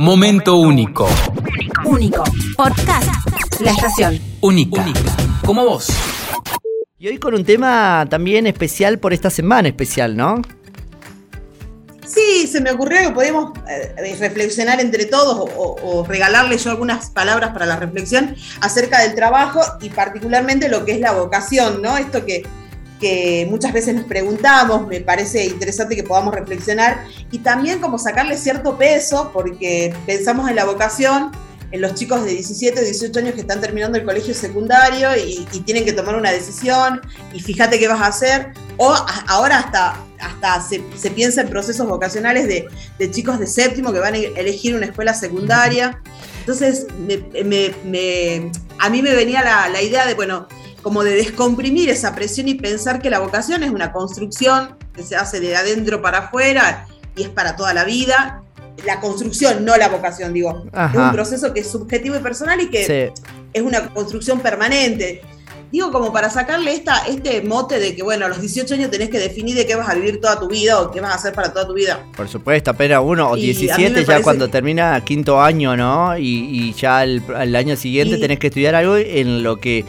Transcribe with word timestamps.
Momento 0.00 0.56
único. 0.56 1.08
Único. 1.84 2.24
Podcast. 2.56 3.08
La 3.60 3.70
estación. 3.70 4.20
Única. 4.40 4.84
Como 5.46 5.64
vos. 5.64 5.88
Y 6.98 7.06
hoy 7.06 7.18
con 7.18 7.34
un 7.34 7.44
tema 7.44 8.04
también 8.10 8.48
especial 8.48 8.98
por 8.98 9.12
esta 9.12 9.30
semana 9.30 9.68
especial, 9.68 10.16
¿no? 10.16 10.42
Sí, 12.04 12.48
se 12.48 12.60
me 12.60 12.72
ocurrió 12.72 13.00
que 13.02 13.10
podíamos 13.10 13.52
eh, 13.68 14.16
reflexionar 14.18 14.80
entre 14.80 15.06
todos 15.06 15.38
o, 15.38 15.76
o, 15.82 16.04
regalarle 16.04 16.58
yo 16.58 16.70
algunas 16.70 17.10
palabras 17.10 17.50
para 17.50 17.64
la 17.64 17.76
reflexión 17.76 18.34
acerca 18.60 19.00
del 19.00 19.14
trabajo 19.14 19.60
y 19.80 19.90
particularmente 19.90 20.68
lo 20.68 20.84
que 20.84 20.92
es 20.92 21.00
la 21.00 21.12
vocación, 21.12 21.80
¿no? 21.82 21.96
Esto 21.96 22.26
que, 22.26 22.42
que 23.00 23.46
muchas 23.50 23.72
veces 23.72 23.94
nos 23.94 24.04
preguntamos, 24.04 24.86
me 24.86 25.00
parece 25.00 25.46
interesante 25.46 25.96
que 25.96 26.04
podamos 26.04 26.34
reflexionar 26.34 27.04
y 27.30 27.38
también 27.38 27.80
como 27.80 27.98
sacarle 27.98 28.36
cierto 28.36 28.78
peso 28.78 29.30
porque 29.32 29.94
pensamos 30.06 30.48
en 30.48 30.56
la 30.56 30.64
vocación 30.64 31.32
en 31.74 31.80
los 31.80 31.94
chicos 31.94 32.24
de 32.24 32.30
17, 32.30 32.84
18 32.84 33.18
años 33.18 33.34
que 33.34 33.40
están 33.40 33.60
terminando 33.60 33.98
el 33.98 34.04
colegio 34.04 34.32
secundario 34.32 35.08
y, 35.16 35.44
tienen 35.64 35.84
que 35.84 35.92
tomar 35.92 36.14
una 36.14 36.30
decisión 36.30 37.00
y 37.32 37.40
fíjate 37.40 37.80
qué 37.80 37.88
vas 37.88 38.00
a 38.00 38.06
hacer. 38.06 38.52
O 38.76 38.94
ahora 39.26 39.58
hasta, 39.58 39.96
hasta 40.20 40.62
se, 40.62 41.10
piensa 41.10 41.40
en 41.40 41.48
procesos 41.48 41.88
vocacionales 41.88 42.46
de, 42.46 42.68
de, 42.96 43.10
chicos 43.10 43.40
de 43.40 43.48
séptimo 43.48 43.92
que 43.92 43.98
van 43.98 44.14
a 44.14 44.18
elegir 44.18 44.76
una 44.76 44.86
escuela 44.86 45.14
secundaria. 45.14 46.00
Entonces, 46.38 46.86
me, 46.96 48.52
a 48.78 48.88
mí 48.88 49.02
me 49.02 49.14
venía 49.16 49.42
la, 49.42 49.68
la 49.68 49.82
idea 49.82 50.06
de, 50.06 50.14
bueno, 50.14 50.46
como 50.84 51.02
de 51.02 51.16
descomprimir 51.16 51.90
esa 51.90 52.14
presión 52.14 52.46
y 52.46 52.54
pensar 52.54 53.02
que 53.02 53.10
la 53.10 53.18
vocación 53.18 53.64
es 53.64 53.70
una 53.70 53.90
construcción 53.90 54.76
que 54.94 55.02
se 55.02 55.16
hace 55.16 55.40
de 55.40 55.56
adentro 55.56 56.00
para 56.00 56.18
afuera 56.18 56.86
y 57.16 57.22
es 57.22 57.28
para 57.30 57.56
toda 57.56 57.74
la 57.74 57.84
vida 57.84 58.44
la 58.84 59.00
construcción, 59.00 59.64
no 59.64 59.76
la 59.76 59.88
vocación, 59.88 60.32
digo. 60.32 60.64
Ajá. 60.72 60.98
Es 60.98 61.06
un 61.06 61.12
proceso 61.12 61.54
que 61.54 61.60
es 61.60 61.70
subjetivo 61.70 62.16
y 62.16 62.18
personal 62.18 62.60
y 62.60 62.70
que 62.70 63.12
sí. 63.14 63.22
es 63.52 63.62
una 63.62 63.88
construcción 63.90 64.40
permanente. 64.40 65.22
Digo, 65.74 65.90
como 65.90 66.12
para 66.12 66.30
sacarle 66.30 66.72
esta, 66.72 66.98
este 67.08 67.42
mote 67.42 67.80
de 67.80 67.96
que, 67.96 68.04
bueno, 68.04 68.26
a 68.26 68.28
los 68.28 68.40
18 68.40 68.74
años 68.74 68.92
tenés 68.92 69.10
que 69.10 69.18
definir 69.18 69.56
de 69.56 69.66
qué 69.66 69.74
vas 69.74 69.88
a 69.88 69.94
vivir 69.96 70.20
toda 70.20 70.38
tu 70.38 70.46
vida 70.46 70.80
o 70.80 70.92
qué 70.92 71.00
vas 71.00 71.10
a 71.10 71.14
hacer 71.16 71.32
para 71.32 71.52
toda 71.52 71.66
tu 71.66 71.74
vida. 71.74 72.06
Por 72.16 72.28
supuesto, 72.28 72.70
apenas 72.70 73.00
uno 73.02 73.28
o 73.28 73.34
17 73.34 74.04
ya 74.04 74.22
cuando 74.22 74.48
termina 74.48 75.02
quinto 75.04 75.42
año, 75.42 75.76
¿no? 75.76 76.16
Y, 76.16 76.22
y 76.22 76.74
ya 76.74 77.02
el, 77.02 77.20
el, 77.40 77.56
año 77.56 77.74
siguiente 77.74 78.18
y... 78.18 78.20
tenés 78.20 78.38
que 78.38 78.46
estudiar 78.46 78.76
algo 78.76 78.96
en 78.96 79.42
lo 79.42 79.56
que 79.56 79.84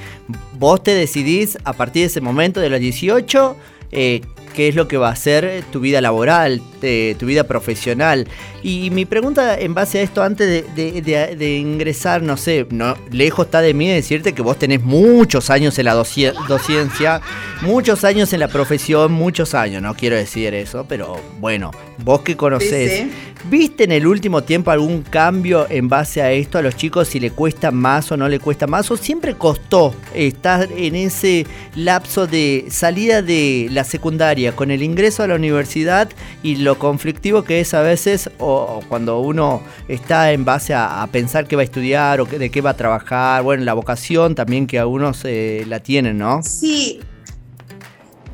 vos 0.58 0.82
te 0.82 0.96
decidís 0.96 1.56
a 1.64 1.74
partir 1.74 2.02
de 2.02 2.08
ese 2.08 2.20
momento 2.20 2.60
de 2.60 2.72
los 2.72 2.80
18 2.80 3.56
eh, 3.96 4.22
qué 4.56 4.70
es 4.70 4.76
lo 4.76 4.88
que 4.88 4.98
va 4.98 5.10
a 5.10 5.16
ser 5.16 5.64
tu 5.72 5.80
vida 5.80 6.00
laboral, 6.02 6.62
de, 6.82 7.16
tu 7.20 7.26
vida 7.26 7.44
profesional. 7.44 8.28
Y 8.64 8.90
mi 8.90 9.06
pregunta 9.06 9.60
en 9.60 9.74
base 9.74 10.00
a 10.00 10.02
esto, 10.02 10.24
antes 10.24 10.66
de, 10.76 11.58
ingresar, 11.58 12.22
no 12.22 12.38
sé, 12.38 12.66
no, 12.70 12.96
lejos 13.12 13.46
está 13.46 13.62
de 13.62 13.74
mí 13.74 13.88
decirte 13.88 14.34
que 14.34 14.42
vos 14.42 14.58
tenés 14.58 14.82
muchos 14.82 15.50
años 15.50 15.78
en 15.78 15.86
la 15.86 15.94
docencia, 15.94 17.22
muchos 17.62 18.04
años 18.04 18.34
en 18.34 18.40
la 18.40 18.48
profesión, 18.48 19.12
muchos 19.12 19.54
años, 19.54 19.82
no 19.82 19.94
quiero 19.94 20.16
decir 20.16 20.54
eso, 20.54 20.86
pero 20.88 21.20
bueno, 21.40 21.72
vos 22.04 22.22
que 22.22 22.38
conocés. 22.38 23.08
¿Viste 23.50 23.84
en 23.84 23.92
el 23.92 24.08
último 24.08 24.44
tiempo 24.44 24.72
algún 24.72 25.02
cambio 25.02 25.68
en 25.70 25.88
base 25.88 26.22
a 26.22 26.32
esto 26.32 26.58
a 26.58 26.62
los 26.62 26.76
chicos, 26.76 27.08
si 27.08 27.20
le 27.20 27.32
cuesta 27.32 27.72
más 27.72 28.12
o 28.12 28.18
no 28.18 28.28
le 28.28 28.40
cuesta 28.40 28.68
más, 28.68 28.90
o 28.92 28.98
siempre 28.98 29.36
costó 29.36 29.94
estar 30.14 30.70
en 30.72 30.96
ese 30.96 31.46
lapso 31.76 32.28
de 32.28 32.66
salida 32.70 33.22
de 33.22 33.68
la 33.72 33.84
secundaria 33.84 34.56
con 34.56 34.72
el 34.72 34.84
ingreso 34.84 35.24
a 35.24 35.28
la 35.28 35.36
universidad 35.36 36.10
y 36.44 36.58
lo 36.58 36.80
conflictivo 36.80 37.44
que 37.44 37.60
es 37.60 37.74
a 37.74 37.82
veces 37.82 38.30
o, 38.40 38.82
cuando 38.88 39.20
uno 39.20 39.62
está 39.88 40.32
en 40.32 40.46
base 40.46 40.74
a, 40.74 41.08
pensar 41.12 41.48
qué 41.48 41.56
va 41.56 41.62
a 41.62 41.66
estudiar 41.66 42.20
o 42.20 42.26
de 42.26 42.50
qué 42.50 42.62
va 42.62 42.72
a 42.72 42.78
trabajar, 42.78 43.44
bueno, 43.44 43.64
la 43.64 43.74
vocación 43.74 44.36
también 44.36 44.68
que 44.68 44.80
algunos 44.80 45.22
eh, 45.24 45.64
la 45.68 45.80
tienen, 45.80 46.18
¿no? 46.18 46.42
Sí. 46.44 47.00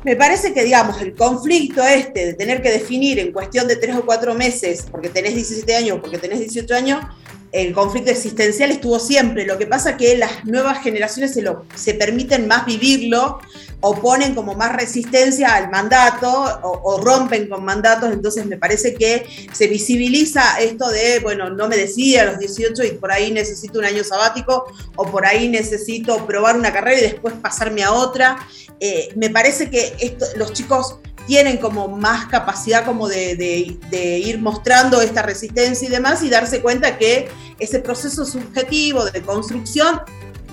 Me 0.04 0.16
parece 0.16 0.52
que, 0.52 0.64
digamos, 0.64 1.00
el 1.00 1.14
conflicto 1.14 1.82
este 1.84 2.26
de 2.26 2.34
tener 2.34 2.60
que 2.60 2.70
definir 2.70 3.20
en 3.20 3.32
cuestión 3.32 3.68
de 3.68 3.76
tres 3.76 3.94
o 3.96 4.04
cuatro 4.04 4.34
meses, 4.34 4.84
porque 4.90 5.08
tenés 5.08 5.34
17 5.34 5.76
años, 5.76 5.98
porque 6.00 6.18
tenés 6.18 6.40
18 6.40 6.74
años, 6.74 7.04
el 7.52 7.74
conflicto 7.74 8.10
existencial 8.10 8.70
estuvo 8.70 8.98
siempre. 8.98 9.44
Lo 9.44 9.58
que 9.58 9.66
pasa 9.66 9.90
es 9.90 9.96
que 9.96 10.16
las 10.16 10.44
nuevas 10.44 10.82
generaciones 10.82 11.34
se, 11.34 11.42
lo, 11.42 11.66
se 11.74 11.94
permiten 11.94 12.48
más 12.48 12.64
vivirlo 12.64 13.38
o 13.84 13.96
ponen 13.96 14.34
como 14.34 14.54
más 14.54 14.74
resistencia 14.74 15.54
al 15.56 15.68
mandato 15.70 16.30
o, 16.62 17.00
rompen 17.02 17.48
con 17.48 17.64
mandatos, 17.64 18.12
entonces 18.12 18.46
me 18.46 18.56
parece 18.56 18.94
que 18.94 19.26
se 19.52 19.66
visibiliza 19.66 20.60
esto 20.60 20.88
de, 20.88 21.18
bueno, 21.18 21.50
no 21.50 21.68
me 21.68 21.76
decidí 21.76 22.16
a 22.16 22.24
los 22.24 22.38
18 22.38 22.84
y 22.84 22.90
por 22.92 23.10
ahí 23.10 23.32
necesito 23.32 23.80
un 23.80 23.84
año 23.84 24.04
sabático 24.04 24.66
o 24.94 25.10
por 25.10 25.26
ahí 25.26 25.48
necesito 25.48 26.24
probar 26.26 26.56
una 26.56 26.72
carrera 26.72 27.00
y 27.00 27.02
después 27.02 27.34
pasarme 27.42 27.82
a 27.82 27.92
otra. 27.92 28.46
Eh, 28.78 29.08
me 29.16 29.30
parece 29.30 29.68
que 29.68 29.92
esto, 29.98 30.26
los 30.36 30.52
chicos 30.52 30.98
tienen 31.26 31.58
como 31.58 31.88
más 31.88 32.26
capacidad 32.26 32.84
como 32.84 33.08
de, 33.08 33.36
de, 33.36 34.18
ir 34.18 34.40
mostrando 34.40 35.00
esta 35.00 35.22
resistencia 35.22 35.86
y 35.86 35.90
demás 35.90 36.22
y 36.22 36.28
darse 36.28 36.60
cuenta 36.60 36.98
que 36.98 37.28
ese 37.58 37.78
proceso 37.78 38.24
subjetivo 38.24 39.04
de 39.04 39.22
construcción 39.22 40.00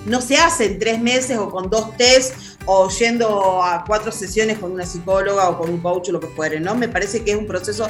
no 0.06 0.20
se 0.20 0.36
hace 0.36 0.66
en 0.66 0.78
tres 0.78 1.00
meses 1.00 1.36
o 1.38 1.50
con 1.50 1.68
dos 1.68 1.96
test 1.96 2.34
o 2.66 2.88
yendo 2.88 3.62
a 3.62 3.84
cuatro 3.86 4.12
sesiones 4.12 4.58
con 4.58 4.72
una 4.72 4.86
psicóloga 4.86 5.48
o 5.48 5.58
con 5.58 5.70
un 5.70 5.80
coach 5.80 6.08
o 6.10 6.12
lo 6.12 6.20
que 6.20 6.28
fuere, 6.28 6.60
¿no? 6.60 6.74
Me 6.74 6.88
parece 6.88 7.22
que 7.24 7.32
es 7.32 7.36
un 7.36 7.46
proceso 7.46 7.88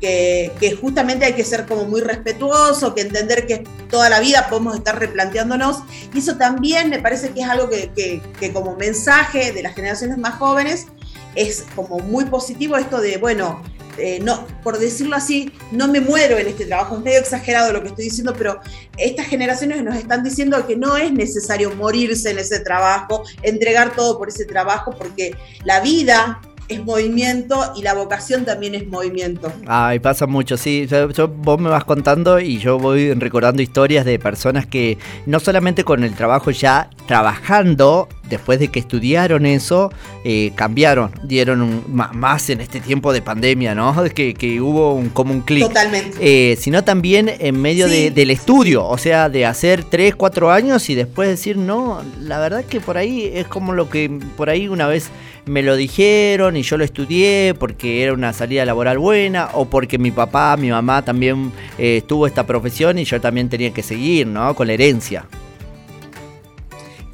que, 0.00 0.52
que, 0.60 0.76
justamente 0.76 1.26
hay 1.26 1.34
que 1.34 1.44
ser 1.44 1.66
como 1.66 1.84
muy 1.84 2.00
respetuoso, 2.00 2.94
que 2.94 3.02
entender 3.02 3.46
que 3.46 3.64
toda 3.90 4.08
la 4.08 4.20
vida 4.20 4.46
podemos 4.48 4.76
estar 4.76 4.98
replanteándonos 4.98 5.82
y 6.14 6.18
eso 6.18 6.36
también 6.36 6.88
me 6.88 7.00
parece 7.00 7.30
que 7.30 7.40
es 7.40 7.48
algo 7.48 7.68
que, 7.68 7.90
que, 7.94 8.22
que 8.38 8.52
como 8.52 8.76
mensaje 8.76 9.52
de 9.52 9.62
las 9.62 9.74
generaciones 9.74 10.16
más 10.16 10.36
jóvenes 10.36 10.86
es 11.34 11.66
como 11.74 11.98
muy 11.98 12.24
positivo 12.26 12.76
esto 12.76 13.00
de, 13.00 13.18
bueno, 13.18 13.62
eh, 13.98 14.18
no, 14.22 14.46
por 14.62 14.78
decirlo 14.78 15.16
así, 15.16 15.52
no 15.72 15.88
me 15.88 16.00
muero 16.00 16.38
en 16.38 16.46
este 16.46 16.64
trabajo. 16.64 16.96
Es 16.96 17.02
medio 17.02 17.18
exagerado 17.18 17.72
lo 17.72 17.82
que 17.82 17.88
estoy 17.88 18.04
diciendo, 18.04 18.34
pero 18.36 18.60
estas 18.96 19.26
generaciones 19.26 19.82
nos 19.82 19.96
están 19.96 20.22
diciendo 20.22 20.66
que 20.66 20.76
no 20.76 20.96
es 20.96 21.12
necesario 21.12 21.74
morirse 21.74 22.30
en 22.30 22.38
ese 22.38 22.60
trabajo, 22.60 23.24
entregar 23.42 23.94
todo 23.94 24.18
por 24.18 24.28
ese 24.28 24.44
trabajo, 24.44 24.94
porque 24.96 25.36
la 25.64 25.80
vida 25.80 26.40
es 26.70 26.84
movimiento 26.84 27.72
y 27.76 27.82
la 27.82 27.94
vocación 27.94 28.44
también 28.44 28.74
es 28.74 28.86
movimiento. 28.86 29.52
Ay, 29.66 29.98
pasa 29.98 30.26
mucho, 30.26 30.56
sí. 30.56 30.86
Yo, 30.88 31.28
vos 31.28 31.60
me 31.60 31.68
vas 31.68 31.84
contando 31.84 32.38
y 32.38 32.58
yo 32.58 32.78
voy 32.78 33.12
recordando 33.14 33.60
historias 33.60 34.04
de 34.04 34.18
personas 34.18 34.66
que 34.66 34.96
no 35.26 35.40
solamente 35.40 35.82
con 35.82 36.04
el 36.04 36.14
trabajo 36.14 36.52
ya 36.52 36.88
trabajando, 37.06 38.08
después 38.28 38.58
de 38.58 38.68
que 38.68 38.78
estudiaron 38.78 39.46
eso, 39.46 39.92
eh, 40.24 40.52
cambiaron, 40.54 41.10
dieron 41.24 41.62
un, 41.62 41.84
más 41.88 42.50
en 42.50 42.60
este 42.60 42.80
tiempo 42.80 43.12
de 43.12 43.22
pandemia, 43.22 43.74
¿no? 43.74 43.94
Que, 44.14 44.34
que 44.34 44.60
hubo 44.60 44.94
un, 44.94 45.08
como 45.10 45.32
un 45.32 45.40
clic. 45.42 45.66
Totalmente. 45.66 46.18
Eh, 46.20 46.56
sino 46.56 46.82
también 46.82 47.30
en 47.38 47.60
medio 47.60 47.86
sí. 47.88 47.94
de, 47.94 48.10
del 48.10 48.30
estudio, 48.30 48.86
o 48.86 48.98
sea, 48.98 49.28
de 49.28 49.46
hacer 49.46 49.84
3, 49.84 50.14
4 50.16 50.50
años 50.50 50.90
y 50.90 50.94
después 50.94 51.28
decir, 51.28 51.56
no, 51.56 52.02
la 52.20 52.38
verdad 52.38 52.64
que 52.64 52.80
por 52.80 52.96
ahí 52.96 53.30
es 53.32 53.46
como 53.46 53.72
lo 53.72 53.88
que 53.88 54.10
por 54.36 54.50
ahí 54.50 54.68
una 54.68 54.86
vez 54.86 55.10
me 55.46 55.62
lo 55.62 55.76
dijeron 55.76 56.56
y 56.56 56.62
yo 56.62 56.76
lo 56.76 56.84
estudié 56.84 57.54
porque 57.58 58.02
era 58.02 58.12
una 58.12 58.32
salida 58.32 58.64
laboral 58.64 58.98
buena 58.98 59.50
o 59.54 59.64
porque 59.64 59.98
mi 59.98 60.10
papá, 60.10 60.56
mi 60.56 60.70
mamá 60.70 61.02
también 61.02 61.52
eh, 61.78 62.02
tuvo 62.06 62.26
esta 62.26 62.46
profesión 62.46 62.98
y 62.98 63.04
yo 63.04 63.20
también 63.20 63.48
tenía 63.48 63.72
que 63.72 63.82
seguir, 63.82 64.26
¿no? 64.26 64.54
Con 64.54 64.66
la 64.66 64.74
herencia. 64.74 65.24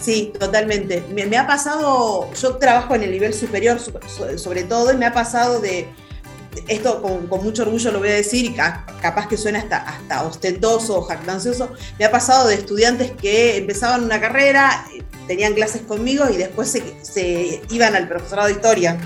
Sí, 0.06 0.32
totalmente. 0.38 1.02
Me, 1.12 1.36
ha 1.36 1.48
pasado, 1.48 2.32
yo 2.32 2.56
trabajo 2.58 2.94
en 2.94 3.02
el 3.02 3.10
nivel 3.10 3.34
superior 3.34 3.80
sobre 3.80 4.62
todo 4.62 4.92
y 4.92 4.96
me 4.96 5.04
ha 5.04 5.12
pasado 5.12 5.58
de, 5.58 5.88
esto 6.68 7.02
con, 7.02 7.28
mucho 7.42 7.62
orgullo 7.62 7.90
lo 7.90 7.98
voy 7.98 8.10
a 8.10 8.14
decir 8.14 8.44
y 8.44 8.54
capaz 8.54 9.26
que 9.26 9.36
suena 9.36 9.58
hasta, 9.58 9.78
hasta 9.78 10.22
ostentoso 10.22 11.00
o 11.00 11.02
jactancioso, 11.02 11.72
me 11.98 12.04
ha 12.04 12.12
pasado 12.12 12.46
de 12.46 12.54
estudiantes 12.54 13.10
que 13.20 13.56
empezaban 13.56 14.04
una 14.04 14.20
carrera, 14.20 14.86
tenían 15.26 15.54
clases 15.54 15.82
conmigo 15.82 16.30
y 16.30 16.36
después 16.36 16.70
se, 16.70 17.04
se 17.04 17.60
iban 17.70 17.96
al 17.96 18.06
profesorado 18.06 18.46
de 18.46 18.54
historia. 18.54 19.00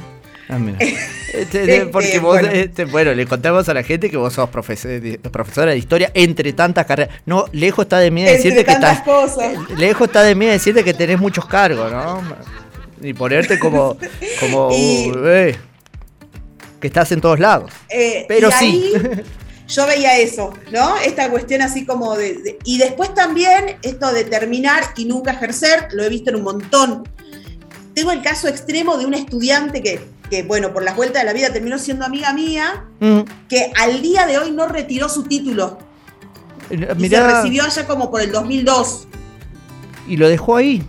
Ah, 0.51 0.59
mira. 0.59 0.79
Este, 1.33 1.87
porque 1.87 2.19
vos, 2.19 2.41
bueno. 2.41 2.49
Este, 2.49 2.85
bueno. 2.87 3.15
le 3.15 3.25
contamos 3.25 3.69
a 3.69 3.75
la 3.75 3.85
gente 3.85 4.11
que 4.11 4.17
vos 4.17 4.33
sos 4.33 4.51
profesor, 4.51 5.01
profesora 5.31 5.71
de 5.71 5.79
historia 5.79 6.11
entre 6.13 6.53
tantas 6.53 6.87
carreras. 6.87 7.21
No, 7.25 7.47
lejos 7.53 7.85
está 7.85 8.01
de 8.01 8.11
mí 8.11 8.25
de 8.25 8.33
decirte 8.33 8.65
que 8.65 8.73
estás. 8.73 9.03
Cosas. 9.03 9.57
Lejos 9.77 10.09
está 10.09 10.23
de 10.25 10.35
mí 10.35 10.47
de 10.47 10.53
decirte 10.53 10.83
que 10.83 10.93
tenés 10.93 11.21
muchos 11.21 11.47
cargos, 11.47 11.93
¿no? 11.93 12.21
Y 13.01 13.15
ponerte 13.15 13.61
como. 13.61 13.97
como 14.41 14.71
y, 14.77 15.13
uh, 15.13 15.29
eh, 15.29 15.57
que 16.81 16.87
estás 16.89 17.13
en 17.13 17.21
todos 17.21 17.39
lados. 17.39 17.71
Eh, 17.89 18.25
Pero 18.27 18.51
sí. 18.51 18.93
yo 19.69 19.87
veía 19.87 20.19
eso, 20.19 20.53
¿no? 20.73 20.97
Esta 20.99 21.31
cuestión 21.31 21.63
así 21.63 21.87
como 21.87 22.17
de, 22.17 22.35
de, 22.35 22.59
Y 22.65 22.79
después 22.79 23.15
también 23.15 23.77
esto 23.83 24.13
de 24.13 24.25
terminar 24.25 24.83
y 24.97 25.05
nunca 25.05 25.31
ejercer, 25.31 25.87
lo 25.93 26.03
he 26.03 26.09
visto 26.09 26.31
en 26.31 26.37
un 26.37 26.43
montón. 26.43 27.09
Tengo 27.95 28.11
el 28.11 28.21
caso 28.21 28.49
extremo 28.49 28.97
de 28.97 29.07
un 29.07 29.15
estudiante 29.15 29.81
que, 29.81 30.01
que 30.31 30.45
bueno, 30.45 30.73
por 30.73 30.83
las 30.83 30.97
vueltas 30.97 31.23
de 31.23 31.27
la 31.27 31.33
vida 31.33 31.53
terminó 31.53 31.79
siendo 31.79 32.07
amiga 32.07 32.33
mía, 32.33 32.87
mm. 33.01 33.21
que 33.49 33.73
al 33.77 34.01
día 34.01 34.27
de 34.27 34.39
hoy 34.39 34.53
no 34.53 34.67
retiró 34.69 35.09
su 35.09 35.25
título. 35.25 35.79
Y 36.71 37.09
se 37.09 37.21
recibió 37.21 37.65
allá 37.65 37.87
como 37.87 38.11
por 38.11 38.21
el 38.21 38.31
2002. 38.31 39.09
Y 40.07 40.17
lo 40.17 40.29
dejó 40.29 40.57
ahí. 40.57 40.85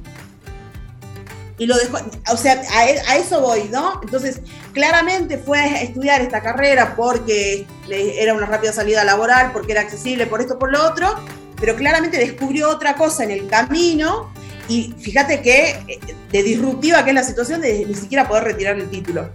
Y 1.57 1.65
lo 1.65 1.75
dejó, 1.75 1.97
o 2.31 2.37
sea, 2.37 2.61
a, 2.71 3.11
a 3.11 3.17
eso 3.17 3.41
voy, 3.41 3.63
¿no? 3.71 3.99
Entonces, 4.03 4.41
claramente 4.73 5.37
fue 5.37 5.59
a 5.59 5.81
estudiar 5.81 6.21
esta 6.21 6.41
carrera 6.41 6.95
porque 6.95 7.65
era 7.89 8.33
una 8.33 8.45
rápida 8.45 8.73
salida 8.73 9.03
laboral, 9.03 9.51
porque 9.51 9.71
era 9.71 9.81
accesible, 9.81 10.27
por 10.27 10.41
esto, 10.41 10.57
por 10.57 10.71
lo 10.71 10.83
otro, 10.83 11.15
pero 11.59 11.75
claramente 11.75 12.17
descubrió 12.17 12.69
otra 12.69 12.95
cosa 12.95 13.23
en 13.23 13.31
el 13.31 13.47
camino 13.47 14.31
y 14.71 14.93
fíjate 14.97 15.41
que 15.41 15.69
eh, 15.87 15.99
de 16.31 16.43
disruptiva 16.43 17.03
que 17.03 17.09
es 17.11 17.15
la 17.15 17.23
situación 17.23 17.59
de 17.61 17.85
ni 17.85 17.93
siquiera 17.93 18.27
poder 18.27 18.45
retirar 18.45 18.79
el 18.79 18.89
título. 18.89 19.29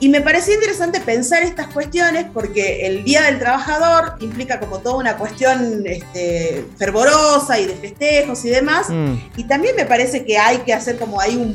Y 0.00 0.08
me 0.08 0.20
parecía 0.20 0.54
interesante 0.54 0.98
pensar 0.98 1.44
estas 1.44 1.68
cuestiones 1.68 2.26
porque 2.34 2.86
el 2.86 3.04
Día 3.04 3.22
del 3.22 3.38
Trabajador 3.38 4.16
implica 4.18 4.58
como 4.58 4.80
toda 4.80 4.96
una 4.96 5.16
cuestión 5.16 5.84
este, 5.86 6.64
fervorosa 6.76 7.60
y 7.60 7.66
de 7.66 7.76
festejos 7.76 8.44
y 8.44 8.50
demás. 8.50 8.88
Mm. 8.88 9.14
Y 9.36 9.44
también 9.44 9.76
me 9.76 9.84
parece 9.84 10.24
que 10.24 10.36
hay 10.38 10.58
que 10.58 10.72
hacer 10.72 10.98
como 10.98 11.20
ahí 11.20 11.36
un, 11.36 11.54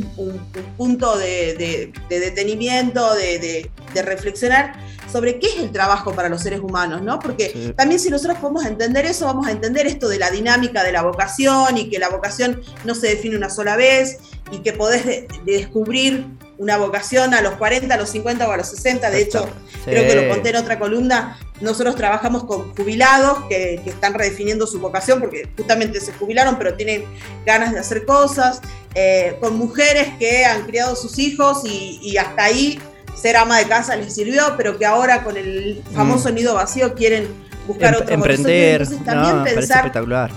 punto 0.77 1.17
de, 1.17 1.91
detenimiento, 2.07 3.15
de, 3.15 3.69
reflexionar 3.95 4.75
sobre 5.11 5.39
qué 5.39 5.47
es 5.47 5.57
el 5.57 5.71
trabajo 5.71 6.13
para 6.13 6.29
los 6.29 6.41
seres 6.41 6.59
humanos, 6.59 7.01
¿no? 7.01 7.19
Porque 7.19 7.73
también 7.75 7.99
si 7.99 8.09
nosotros 8.09 8.37
podemos 8.39 8.65
entender 8.65 9.05
eso, 9.05 9.25
vamos 9.25 9.47
a 9.47 9.51
entender 9.51 9.87
esto 9.87 10.07
de 10.07 10.19
la 10.19 10.29
dinámica 10.29 10.83
de 10.83 10.91
la 10.91 11.01
vocación 11.01 11.77
y 11.77 11.89
que 11.89 11.99
la 11.99 12.09
vocación 12.09 12.61
no 12.83 12.95
se 12.95 13.07
define 13.07 13.37
una 13.37 13.49
sola 13.49 13.75
vez 13.75 14.19
y 14.51 14.59
que 14.59 14.73
podés 14.73 15.27
descubrir 15.45 16.25
una 16.57 16.77
vocación 16.77 17.33
a 17.33 17.41
los 17.41 17.55
40, 17.55 17.93
a 17.93 17.97
los 17.97 18.09
50 18.09 18.47
o 18.47 18.51
a 18.51 18.57
los 18.57 18.67
60. 18.69 19.09
De 19.09 19.21
hecho, 19.21 19.47
creo 19.85 20.07
que 20.07 20.15
lo 20.15 20.29
conté 20.29 20.49
en 20.49 20.55
otra 20.57 20.79
columna. 20.79 21.37
Nosotros 21.61 21.95
trabajamos 21.95 22.43
con 22.45 22.75
jubilados 22.75 23.45
que, 23.49 23.81
están 23.85 24.13
redefiniendo 24.13 24.67
su 24.67 24.79
vocación 24.79 25.19
porque 25.19 25.49
justamente 25.55 25.99
se 26.01 26.13
jubilaron, 26.13 26.57
pero 26.57 26.75
tienen 26.75 27.05
ganas 27.45 27.73
de 27.73 27.79
hacer 27.79 28.05
cosas. 28.05 28.61
Eh, 28.95 29.37
con 29.39 29.57
mujeres 29.57 30.07
que 30.17 30.43
han 30.43 30.65
criado 30.65 30.95
sus 30.95 31.19
hijos 31.19 31.61
y, 31.63 32.17
hasta 32.17 32.45
ahí 32.45 32.79
ser 33.21 33.35
ama 33.37 33.57
de 33.57 33.65
casa 33.67 33.95
les 33.95 34.13
sirvió, 34.13 34.43
pero 34.57 34.77
que 34.77 34.85
ahora 34.85 35.23
con 35.23 35.37
el 35.37 35.81
famoso 35.93 36.29
mm. 36.29 36.35
nido 36.35 36.53
vacío 36.53 36.93
quieren 36.93 37.27
buscar 37.67 37.93
em, 37.95 38.01
otro 38.01 38.13
emprender. 38.13 38.81
Entonces 38.81 39.05
también 39.05 39.43
pensar. 39.43 39.77
Espectacular. 39.77 40.31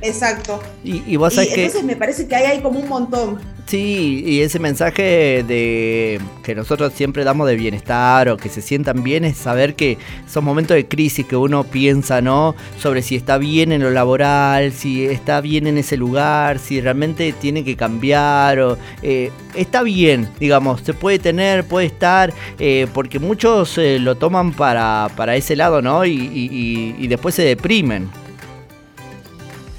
Exacto. 0.00 0.60
Y, 0.82 1.02
y 1.06 1.16
vos 1.16 1.34
sabés 1.34 1.52
entonces 1.52 1.84
me 1.84 1.96
parece 1.96 2.26
que 2.26 2.34
ahí 2.34 2.44
hay 2.44 2.60
como 2.60 2.80
un 2.80 2.88
montón. 2.88 3.38
Sí, 3.66 4.22
y 4.26 4.42
ese 4.42 4.58
mensaje 4.58 5.44
de 5.48 6.20
que 6.42 6.54
nosotros 6.54 6.92
siempre 6.94 7.24
damos 7.24 7.48
de 7.48 7.56
bienestar 7.56 8.28
o 8.28 8.36
que 8.36 8.50
se 8.50 8.60
sientan 8.60 9.02
bien 9.02 9.24
es 9.24 9.38
saber 9.38 9.76
que 9.76 9.96
son 10.28 10.44
momentos 10.44 10.74
de 10.74 10.86
crisis 10.86 11.24
que 11.24 11.36
uno 11.36 11.64
piensa, 11.64 12.20
¿no? 12.20 12.54
Sobre 12.78 13.00
si 13.00 13.16
está 13.16 13.38
bien 13.38 13.72
en 13.72 13.82
lo 13.82 13.90
laboral, 13.90 14.72
si 14.72 15.06
está 15.06 15.40
bien 15.40 15.66
en 15.66 15.78
ese 15.78 15.96
lugar, 15.96 16.58
si 16.58 16.82
realmente 16.82 17.32
tiene 17.32 17.64
que 17.64 17.74
cambiar 17.74 18.60
o 18.60 18.78
eh, 19.02 19.30
está 19.54 19.82
bien, 19.82 20.28
digamos, 20.38 20.82
se 20.82 20.92
puede 20.92 21.18
tener, 21.18 21.64
puede 21.64 21.86
estar, 21.86 22.30
eh, 22.58 22.86
porque 22.92 23.20
muchos 23.20 23.78
eh, 23.78 23.98
lo 23.98 24.16
toman 24.16 24.52
para, 24.52 25.08
para 25.16 25.34
ese 25.34 25.56
lado, 25.56 25.80
¿no? 25.80 26.04
Y, 26.04 26.12
y 26.98 27.06
después 27.06 27.34
se 27.34 27.42
deprimen. 27.42 28.10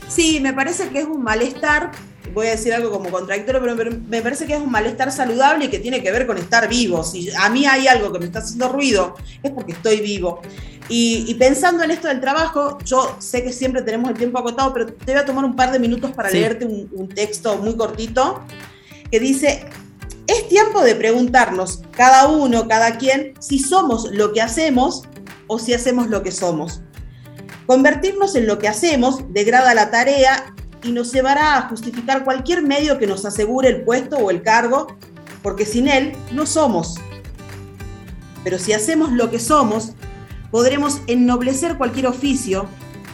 Sí, 0.08 0.40
me 0.42 0.54
parece 0.54 0.90
que 0.90 1.00
es 1.00 1.06
un 1.06 1.22
malestar 1.22 1.92
voy 2.34 2.48
a 2.48 2.52
decir 2.52 2.74
algo 2.74 2.92
como 2.92 3.10
contradictorio, 3.10 3.62
pero 3.76 3.92
me 4.10 4.22
parece 4.22 4.46
que 4.46 4.54
es 4.54 4.60
un 4.60 4.72
malestar 4.72 5.12
saludable 5.12 5.66
y 5.66 5.68
que 5.70 5.80
tiene 5.80 6.02
que 6.02 6.12
ver 6.12 6.26
con 6.26 6.38
estar 6.38 6.68
vivo. 6.68 7.04
Si 7.04 7.30
a 7.32 7.50
mí 7.50 7.66
hay 7.66 7.88
algo 7.88 8.12
que 8.12 8.20
me 8.20 8.26
está 8.26 8.40
haciendo 8.40 8.70
ruido, 8.70 9.16
es 9.42 9.52
porque 9.52 9.74
estoy 9.74 10.02
vivo. 10.02 10.42
Y, 10.90 11.34
pensando 11.36 11.84
en 11.84 11.92
esto 11.92 12.08
del 12.08 12.20
trabajo, 12.20 12.78
yo 12.86 13.16
sé 13.20 13.44
que 13.44 13.54
siempre 13.54 13.82
tenemos 13.82 14.10
el 14.10 14.18
tiempo 14.18 14.40
acotado, 14.40 14.74
pero 14.74 14.88
te 14.88 15.14
voy 15.14 15.22
a 15.22 15.26
tomar 15.26 15.46
un 15.46 15.56
par 15.56 15.72
de 15.72 15.80
minutos 15.80 16.12
para 16.12 16.30
leerte 16.30 16.66
un, 16.66 16.90
un 16.92 17.08
texto 17.08 17.58
muy 17.58 17.78
cortito 17.78 18.42
que 19.10 19.20
dice, 19.20 19.66
es 20.28 20.48
tiempo 20.50 20.82
de 20.82 20.96
preguntarnos, 20.96 21.84
cada 21.92 22.28
uno, 22.28 22.68
cada 22.68 22.98
quien, 22.98 23.34
si 23.40 23.60
somos 23.60 24.12
lo 24.12 24.34
que 24.34 24.42
hacemos 24.42 25.04
o 25.48 25.60
si 25.60 25.74
hacemos 25.74 26.10
lo 26.10 26.24
que 26.24 26.32
somos. 26.32 26.82
Convertirnos 27.66 28.36
en 28.36 28.48
lo 28.48 28.60
que 28.60 28.68
hacemos 28.68 29.24
degrada 29.34 29.74
la 29.74 29.90
tarea 29.90 30.54
y 30.84 30.92
nos 30.92 31.12
llevará 31.12 31.58
a 31.58 31.70
justificar 31.70 32.24
cualquier 32.24 32.62
medio 32.62 33.00
que 33.00 33.08
nos 33.08 33.26
asegure 33.26 33.70
el 33.70 33.84
puesto 33.84 34.18
o 34.18 34.30
el 34.30 34.42
cargo, 34.42 34.88
porque 35.42 35.66
sin 35.66 35.88
él 35.88 36.14
no 36.32 36.46
somos. 36.46 36.96
Pero 38.44 38.60
si 38.60 38.74
hacemos 38.74 39.12
lo 39.12 39.32
que 39.32 39.40
somos, 39.40 39.94
podremos 40.52 41.02
ennoblecer 41.08 41.78
cualquier 41.78 42.08
oficio 42.08 42.68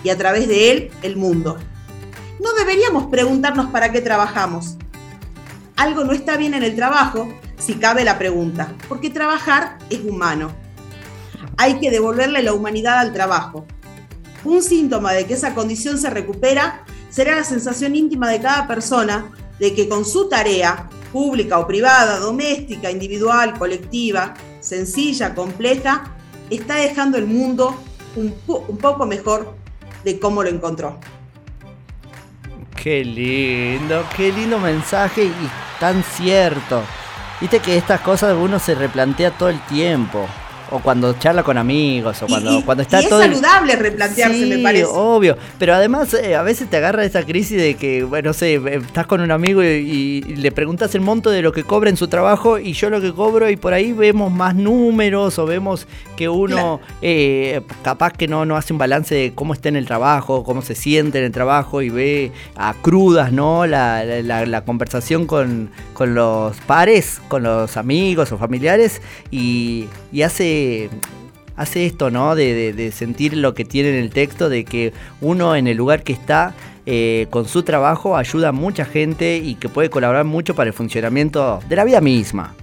y 0.04 0.10
a 0.10 0.18
través 0.18 0.48
de 0.48 0.72
él 0.72 0.92
el 1.04 1.16
mundo. 1.16 1.58
No 2.40 2.54
deberíamos 2.54 3.08
preguntarnos 3.08 3.68
para 3.68 3.92
qué 3.92 4.02
trabajamos. 4.02 4.78
Algo 5.76 6.04
no 6.04 6.14
está 6.14 6.38
bien 6.38 6.54
en 6.54 6.64
el 6.64 6.76
trabajo 6.76 7.30
si 7.58 7.76
cabe 7.76 8.04
la 8.04 8.18
pregunta, 8.18 8.74
porque 8.88 9.10
trabajar 9.10 9.78
es 9.90 10.00
humano. 10.04 10.52
Hay 11.58 11.80
que 11.80 11.92
devolverle 11.92 12.42
la 12.42 12.54
humanidad 12.54 13.00
al 13.00 13.14
trabajo. 13.14 13.66
Un 14.46 14.64
síntoma 14.64 15.14
de 15.14 15.26
que 15.26 15.34
esa 15.34 15.54
condición 15.54 15.98
se 15.98 16.10
recupera 16.10 16.86
será 17.10 17.36
la 17.36 17.44
sensación 17.44 17.96
íntima 17.96 18.30
de 18.30 18.42
cada 18.42 18.68
persona 18.68 19.32
de 19.60 19.74
que 19.74 19.90
con 19.90 20.06
su 20.06 20.30
tarea, 20.30 20.90
pública 21.12 21.60
o 21.60 21.68
privada, 21.68 22.20
doméstica, 22.20 22.92
individual, 22.92 23.58
colectiva, 23.58 24.34
sencilla, 24.60 25.36
compleja, 25.36 26.16
está 26.50 26.76
dejando 26.76 27.18
el 27.18 27.26
mundo 27.26 27.76
un, 28.16 28.34
poco 28.78 29.06
mejor 29.06 29.56
de 30.04 30.20
cómo 30.20 30.44
lo 30.44 30.50
encontró. 30.50 31.00
Qué 32.76 33.04
lindo, 33.04 34.06
qué 34.16 34.32
lindo 34.32 34.58
mensaje 34.58 35.26
y 35.26 35.80
tan 35.80 36.04
cierto. 36.04 36.82
Viste 37.42 37.60
que 37.60 37.78
estas 37.78 38.02
cosas 38.02 38.36
uno 38.40 38.60
se 38.60 38.76
replantea 38.76 39.32
todo 39.32 39.50
el 39.50 39.60
tiempo 39.66 40.28
o 40.72 40.80
cuando 40.80 41.14
charla 41.14 41.44
con 41.44 41.58
amigos, 41.58 42.22
o 42.22 42.28
cuando, 42.28 42.64
cuando 42.64 42.84
está 42.84 43.02
y 43.02 43.06
es 43.06 43.10
saludable 43.10 43.76
replantearse, 43.76 44.46
me 44.46 44.60
parece. 44.60 44.86
obvio. 44.86 45.38
Pero 45.58 45.74
además, 45.74 46.14
eh, 46.14 46.36
a 46.36 46.42
veces 46.42 46.70
te 46.70 46.78
agarra 46.78 47.04
esa 47.04 47.24
crisis 47.24 47.58
de 47.58 47.76
que, 47.76 48.04
bueno, 48.04 48.30
no 48.30 48.34
sé, 48.34 48.56
eh, 48.56 48.76
estás 48.76 49.08
con 49.08 49.22
un 49.22 49.32
amigo 49.32 49.64
y, 49.64 50.22
le 50.22 50.52
preguntas 50.52 50.94
el 50.96 51.02
monto 51.02 51.32
de 51.32 51.42
lo 51.42 51.52
que 51.52 51.64
cobra 51.64 51.90
en 51.90 51.98
su 51.98 52.08
trabajo 52.08 52.60
y 52.60 52.74
yo 52.74 52.90
lo 52.90 53.02
que 53.02 53.14
cobro, 53.14 53.50
y 53.50 53.56
por 53.56 53.74
ahí 53.74 53.94
vemos 53.94 54.32
más 54.32 54.56
números 54.56 55.40
o 55.40 55.46
vemos 55.46 55.88
que 56.16 56.30
uno 56.30 56.80
eh, 57.02 57.62
capaz 57.84 58.14
que 58.14 58.28
no, 58.28 58.46
no 58.46 58.56
hace 58.56 58.74
un 58.74 58.80
balance 58.80 59.16
de 59.16 59.34
cómo 59.34 59.54
está 59.54 59.70
en 59.70 59.76
el 59.76 59.86
trabajo, 59.86 60.44
cómo 60.44 60.62
se 60.62 60.76
siente 60.76 61.20
en 61.20 61.26
el 61.26 61.32
trabajo 61.32 61.82
y 61.82 61.90
ve 61.90 62.32
a 62.56 62.74
crudas, 62.82 63.32
¿no? 63.32 63.66
La, 63.66 64.04
la, 64.04 64.62
conversación 64.66 65.26
con, 65.26 65.72
con 65.94 66.14
los 66.14 66.58
pares, 66.58 67.22
con 67.28 67.44
los 67.44 67.78
amigos 67.78 68.32
o 68.32 68.38
familiares 68.38 69.02
y, 69.32 69.88
y 70.12 70.22
hace 70.22 70.59
hace, 71.56 71.86
esto, 71.86 72.10
¿no? 72.12 72.36
De, 72.36 72.94
sentir 72.96 73.36
lo 73.36 73.54
que 73.54 73.66
tiene 73.66 73.90
en 73.90 73.96
el 73.96 74.10
texto, 74.12 74.50
de 74.50 74.66
que 74.66 74.94
uno 75.22 75.56
en 75.56 75.68
el 75.68 75.78
lugar 75.78 76.04
que 76.04 76.14
está 76.14 76.54
eh, 76.86 77.28
con 77.30 77.48
su 77.48 77.64
trabajo 77.64 78.18
ayuda 78.18 78.50
a 78.50 78.52
mucha 78.52 78.86
gente 78.86 79.38
y 79.38 79.56
que 79.56 79.70
puede 79.70 79.90
colaborar 79.90 80.26
mucho 80.26 80.56
para 80.56 80.70
el 80.70 80.74
funcionamiento 80.74 81.60
de 81.68 81.76
la 81.76 81.84
vida 81.84 82.02
misma. 82.02 82.56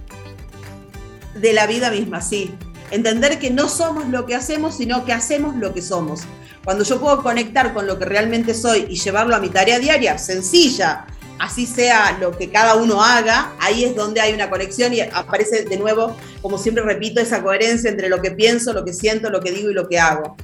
De 1.35 1.53
la 1.53 1.67
vida 1.67 1.91
misma, 1.91 2.21
sí. 2.21 2.51
Entender 2.89 3.37
que 3.37 3.49
no 3.49 3.67
somos 3.67 4.07
lo 4.07 4.25
que 4.25 4.35
hacemos, 4.35 4.77
sino 4.77 5.05
que 5.05 5.13
hacemos 5.13 5.55
lo 5.55 5.73
que 5.73 5.81
somos. 5.81 6.21
Cuando 6.63 6.83
yo 6.83 6.99
puedo 6.99 7.21
conectar 7.23 7.73
con 7.73 7.87
lo 7.87 7.97
que 7.97 8.05
realmente 8.05 8.53
soy 8.53 8.87
y 8.89 8.95
llevarlo 8.95 9.35
a 9.35 9.39
mi 9.39 9.49
tarea 9.49 9.79
diaria, 9.79 10.17
sencilla, 10.17 11.05
así 11.39 11.65
sea 11.65 12.17
lo 12.19 12.37
que 12.37 12.49
cada 12.49 12.75
uno 12.75 13.03
haga, 13.03 13.53
ahí 13.59 13.83
es 13.83 13.95
donde 13.95 14.21
hay 14.21 14.33
una 14.33 14.49
conexión 14.49 14.93
y 14.93 15.01
aparece 15.01 15.63
de 15.65 15.77
nuevo, 15.77 16.15
como 16.41 16.57
siempre 16.57 16.83
repito, 16.83 17.19
esa 17.19 17.41
coherencia 17.43 17.89
entre 17.89 18.09
lo 18.09 18.21
que 18.21 18.31
pienso, 18.31 18.73
lo 18.73 18.85
que 18.85 18.93
siento, 18.93 19.29
lo 19.29 19.41
que 19.41 19.51
digo 19.51 19.69
y 19.69 19.73
lo 19.73 19.87
que 19.87 19.99
hago. 19.99 20.35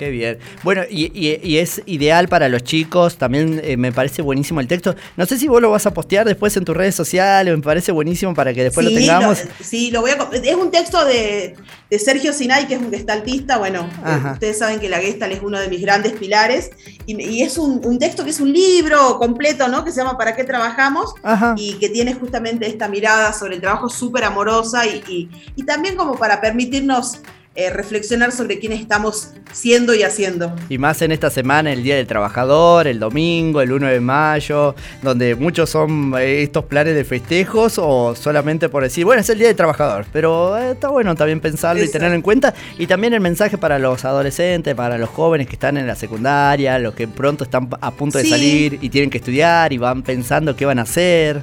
Qué 0.00 0.08
bien. 0.08 0.38
Bueno, 0.62 0.80
y, 0.88 1.58
es 1.58 1.82
ideal 1.84 2.26
para 2.26 2.48
los 2.48 2.62
chicos, 2.62 3.18
también 3.18 3.60
eh, 3.62 3.76
me 3.76 3.92
parece 3.92 4.22
buenísimo 4.22 4.60
el 4.60 4.66
texto. 4.66 4.96
No 5.18 5.26
sé 5.26 5.36
si 5.36 5.46
vos 5.46 5.60
lo 5.60 5.70
vas 5.70 5.84
a 5.84 5.92
postear 5.92 6.26
después 6.26 6.56
en 6.56 6.64
tus 6.64 6.74
redes 6.74 6.94
sociales, 6.94 7.54
me 7.54 7.62
parece 7.62 7.92
buenísimo 7.92 8.32
para 8.32 8.54
que 8.54 8.64
después 8.64 8.86
lo 8.86 8.94
tengamos. 8.94 9.42
sí, 9.60 9.90
lo 9.90 10.00
voy 10.00 10.12
a... 10.12 10.28
Es 10.42 10.54
un 10.54 10.70
texto 10.70 11.04
de, 11.04 11.54
Sergio 11.98 12.32
Sinay, 12.32 12.66
que 12.66 12.76
es 12.76 12.80
un 12.80 12.90
gestaltista, 12.90 13.58
bueno, 13.58 13.90
eh, 14.06 14.30
ustedes 14.32 14.56
saben 14.56 14.80
que 14.80 14.88
la 14.88 15.00
gestal 15.00 15.32
es 15.32 15.42
uno 15.42 15.60
de 15.60 15.68
mis 15.68 15.82
grandes 15.82 16.14
pilares, 16.14 16.70
y, 17.04 17.42
es 17.42 17.58
un, 17.58 17.98
texto 17.98 18.24
que 18.24 18.30
es 18.30 18.40
un 18.40 18.54
libro 18.54 19.18
completo, 19.18 19.68
¿no? 19.68 19.84
Que 19.84 19.90
se 19.90 19.98
llama 19.98 20.16
¿Para 20.16 20.34
qué 20.34 20.44
trabajamos? 20.44 21.12
Y 21.56 21.74
que 21.74 21.90
tiene 21.90 22.14
justamente 22.14 22.66
esta 22.66 22.88
mirada 22.88 23.34
sobre 23.34 23.56
el 23.56 23.60
trabajo 23.60 23.90
súper 23.90 24.24
amorosa 24.24 24.86
y, 24.86 25.28
y 25.56 25.62
también 25.64 25.94
como 25.94 26.16
para 26.16 26.40
permitirnos 26.40 27.20
eh, 27.56 27.68
reflexionar 27.68 28.30
sobre 28.30 28.60
quiénes 28.60 28.80
estamos 28.80 29.32
siendo 29.52 29.92
y 29.92 30.04
haciendo. 30.04 30.54
Y 30.68 30.78
más 30.78 31.02
en 31.02 31.10
esta 31.10 31.30
semana, 31.30 31.72
el 31.72 31.82
Día 31.82 31.96
del 31.96 32.06
Trabajador, 32.06 32.86
el 32.86 33.00
domingo, 33.00 33.60
el 33.60 33.72
1 33.72 33.88
de 33.88 33.98
mayo, 33.98 34.76
donde 35.02 35.34
muchos 35.34 35.68
son 35.68 36.14
eh, 36.16 36.42
estos 36.42 36.64
planes 36.66 36.94
de 36.94 37.04
festejos 37.04 37.74
o 37.78 38.14
solamente 38.14 38.68
por 38.68 38.84
decir, 38.84 39.04
bueno, 39.04 39.20
es 39.20 39.28
el 39.30 39.38
Día 39.38 39.48
del 39.48 39.56
Trabajador, 39.56 40.06
pero 40.12 40.56
eh, 40.56 40.70
está 40.72 40.90
bueno 40.90 41.16
también 41.16 41.40
pensarlo 41.40 41.82
y 41.82 41.90
tenerlo 41.90 42.14
en 42.14 42.22
cuenta. 42.22 42.54
Y 42.78 42.86
también 42.86 43.14
el 43.14 43.20
mensaje 43.20 43.58
para 43.58 43.80
los 43.80 44.04
adolescentes, 44.04 44.76
para 44.76 44.96
los 44.96 45.10
jóvenes 45.10 45.48
que 45.48 45.54
están 45.54 45.76
en 45.76 45.88
la 45.88 45.96
secundaria, 45.96 46.78
los 46.78 46.94
que 46.94 47.08
pronto 47.08 47.42
están 47.42 47.68
a 47.80 47.90
punto 47.90 48.18
de 48.18 48.26
salir 48.26 48.78
y 48.80 48.90
tienen 48.90 49.10
que 49.10 49.18
estudiar 49.18 49.72
y 49.72 49.78
van 49.78 50.02
pensando 50.04 50.54
qué 50.54 50.66
van 50.66 50.78
a 50.78 50.82
hacer 50.82 51.42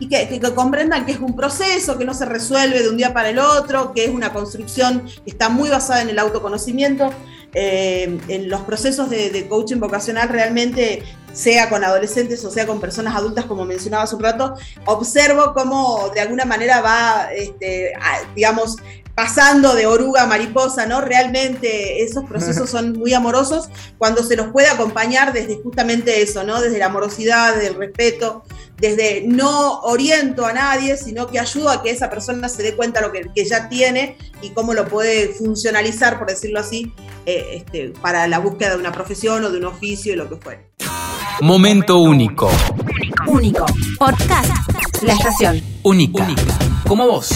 y 0.00 0.08
que, 0.08 0.40
comprendan 0.54 1.04
que 1.06 1.12
es 1.12 1.20
un 1.20 1.36
proceso, 1.36 1.96
que 1.98 2.04
no 2.04 2.14
se 2.14 2.24
resuelve 2.24 2.82
de 2.82 2.88
un 2.88 2.96
día 2.96 3.12
para 3.12 3.28
el 3.28 3.38
otro, 3.38 3.92
que 3.92 4.06
es 4.06 4.10
una 4.10 4.32
construcción 4.32 5.04
que 5.24 5.30
está 5.30 5.50
muy 5.50 5.68
basada 5.68 6.02
en 6.02 6.08
el 6.08 6.18
autoconocimiento. 6.18 7.12
Eh, 7.52 8.20
en 8.28 8.48
los 8.48 8.60
procesos 8.60 9.10
de, 9.10 9.46
coaching 9.48 9.78
vocacional 9.78 10.28
realmente, 10.28 11.02
sea 11.32 11.68
con 11.68 11.82
adolescentes 11.84 12.44
o 12.44 12.50
sea 12.50 12.66
con 12.66 12.80
personas 12.80 13.14
adultas, 13.16 13.44
como 13.46 13.64
mencionaba 13.64 14.04
hace 14.04 14.14
un 14.14 14.22
rato, 14.22 14.54
observo 14.86 15.52
cómo 15.52 16.10
de 16.14 16.20
alguna 16.20 16.44
manera 16.44 16.80
va, 16.80 17.28
este, 17.32 17.92
digamos, 18.36 18.76
pasando 19.16 19.74
de 19.74 19.86
oruga 19.86 20.22
a 20.22 20.26
mariposa, 20.26 20.86
¿no? 20.86 21.00
Realmente 21.00 22.02
esos 22.02 22.24
procesos 22.24 22.70
son 22.74 22.92
muy 22.92 23.12
amorosos 23.14 23.68
cuando 23.98 24.22
se 24.22 24.36
los 24.36 24.48
puede 24.48 24.68
acompañar 24.68 25.32
desde 25.32 25.60
justamente 25.60 26.22
eso, 26.22 26.44
¿no? 26.44 26.60
Desde 26.60 26.78
la 26.78 26.86
amorosidad, 26.86 27.54
desde 27.54 27.68
el 27.68 27.74
respeto, 27.74 28.44
desde 28.80 29.22
no 29.26 29.80
oriento 29.80 30.46
a 30.46 30.52
nadie, 30.52 30.96
sino 30.96 31.26
que 31.26 31.38
ayudo 31.38 31.70
a 31.70 31.82
que 31.82 31.90
esa 31.90 32.08
persona 32.10 32.48
se 32.48 32.62
dé 32.62 32.74
cuenta 32.74 33.00
de 33.00 33.06
lo 33.06 33.12
que, 33.12 33.44
ya 33.44 33.68
tiene 33.68 34.16
y 34.42 34.50
cómo 34.50 34.74
lo 34.74 34.86
puede 34.88 35.28
funcionalizar, 35.28 36.18
por 36.18 36.28
decirlo 36.28 36.60
así, 36.60 36.92
eh, 37.26 37.56
este, 37.56 37.92
para 38.00 38.26
la 38.26 38.38
búsqueda 38.38 38.70
de 38.70 38.76
una 38.76 38.92
profesión 38.92 39.44
o 39.44 39.50
de 39.50 39.58
un 39.58 39.64
oficio 39.64 40.12
y 40.12 40.16
lo 40.16 40.28
que 40.28 40.36
fuere. 40.36 40.70
Momento 41.40 41.98
único. 41.98 42.50
Único. 43.26 43.64
Podcast. 43.98 44.50
La 45.02 45.14
estación. 45.14 45.62
Única. 45.82 46.26
Como 46.86 47.06
vos. 47.06 47.30